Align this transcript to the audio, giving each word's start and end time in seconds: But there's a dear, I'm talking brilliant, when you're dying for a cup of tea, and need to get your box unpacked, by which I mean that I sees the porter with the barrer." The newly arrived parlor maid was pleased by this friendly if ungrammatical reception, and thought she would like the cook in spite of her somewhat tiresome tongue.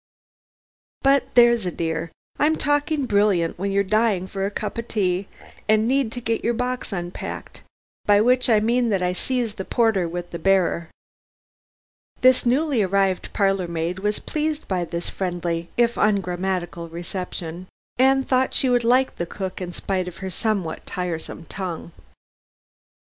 But 1.03 1.25
there's 1.35 1.67
a 1.67 1.71
dear, 1.71 2.11
I'm 2.39 2.55
talking 2.55 3.05
brilliant, 3.05 3.59
when 3.59 3.71
you're 3.71 3.83
dying 3.83 4.25
for 4.25 4.47
a 4.47 4.49
cup 4.49 4.79
of 4.79 4.87
tea, 4.87 5.27
and 5.69 5.87
need 5.87 6.11
to 6.13 6.19
get 6.19 6.43
your 6.43 6.55
box 6.55 6.91
unpacked, 6.91 7.61
by 8.07 8.19
which 8.19 8.49
I 8.49 8.59
mean 8.61 8.89
that 8.89 9.03
I 9.03 9.13
sees 9.13 9.53
the 9.53 9.63
porter 9.63 10.09
with 10.09 10.31
the 10.31 10.39
barrer." 10.39 10.89
The 12.21 12.41
newly 12.47 12.81
arrived 12.81 13.31
parlor 13.31 13.67
maid 13.67 13.99
was 13.99 14.17
pleased 14.17 14.67
by 14.67 14.85
this 14.85 15.07
friendly 15.11 15.69
if 15.77 15.97
ungrammatical 15.97 16.89
reception, 16.89 17.67
and 17.99 18.27
thought 18.27 18.55
she 18.55 18.71
would 18.71 18.83
like 18.83 19.17
the 19.17 19.27
cook 19.27 19.61
in 19.61 19.71
spite 19.71 20.07
of 20.07 20.17
her 20.17 20.31
somewhat 20.31 20.83
tiresome 20.87 21.45
tongue. 21.45 21.91